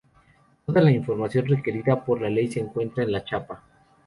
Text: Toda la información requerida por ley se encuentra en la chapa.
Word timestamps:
Toda 0.65 0.81
la 0.81 0.89
información 0.89 1.45
requerida 1.45 2.03
por 2.03 2.21
ley 2.23 2.47
se 2.51 2.59
encuentra 2.59 3.03
en 3.03 3.11
la 3.11 3.23
chapa. 3.23 3.63